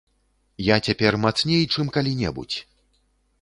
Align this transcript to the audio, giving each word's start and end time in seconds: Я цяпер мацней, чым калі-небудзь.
Я 0.67 0.77
цяпер 0.91 1.13
мацней, 1.25 1.61
чым 1.75 1.93
калі-небудзь. 1.99 2.57